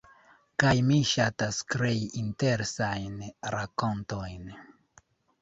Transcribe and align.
kaj 0.61 0.69
mi 0.85 0.95
ŝatas 1.09 1.59
krei 1.73 1.99
interesajn 2.23 3.21
rakontojn 3.59 4.51